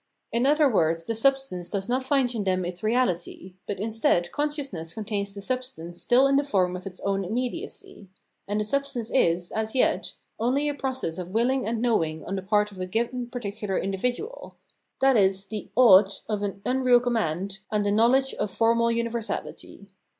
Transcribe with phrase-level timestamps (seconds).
[0.31, 4.73] In other words, the substance does not find in them its reality: but instead conscious
[4.73, 8.07] ness contains the substance still in the form of its own immediacy;
[8.47, 12.41] and the substance is, as yet, only a process of willing and knowing on the
[12.41, 14.55] part of a given particular individual,
[15.03, 15.33] i.e.
[15.51, 19.85] the" ought" of an un real command and a knowledge of formal universality.